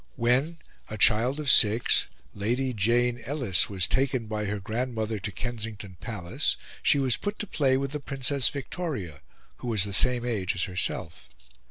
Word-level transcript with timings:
When, 0.15 0.57
a 0.89 0.97
child 0.97 1.39
of 1.39 1.47
six, 1.51 2.07
Lady 2.33 2.73
Jane 2.73 3.19
Ellice 3.23 3.69
was 3.69 3.85
taken 3.85 4.25
by 4.25 4.45
her 4.45 4.59
grandmother 4.59 5.19
to 5.19 5.31
Kensington 5.31 5.95
Palace, 6.01 6.57
she 6.81 6.97
was 6.97 7.17
put 7.17 7.37
to 7.37 7.45
play 7.45 7.77
with 7.77 7.91
the 7.91 7.99
Princess 7.99 8.49
Victoria, 8.49 9.21
who 9.57 9.67
was 9.67 9.83
the 9.83 9.93
same 9.93 10.25
age 10.25 10.55
as 10.55 10.63
herself. 10.63 11.29